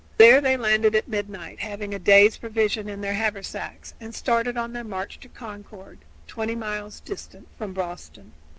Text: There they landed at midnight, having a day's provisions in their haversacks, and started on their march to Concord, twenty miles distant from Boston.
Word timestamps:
There 0.17 0.41
they 0.41 0.57
landed 0.57 0.95
at 0.95 1.07
midnight, 1.07 1.59
having 1.59 1.93
a 1.93 1.99
day's 1.99 2.35
provisions 2.35 2.89
in 2.89 3.01
their 3.01 3.13
haversacks, 3.13 3.93
and 3.99 4.15
started 4.15 4.57
on 4.57 4.73
their 4.73 4.83
march 4.83 5.19
to 5.19 5.29
Concord, 5.29 5.99
twenty 6.25 6.55
miles 6.55 7.01
distant 7.01 7.47
from 7.55 7.73
Boston. 7.73 8.31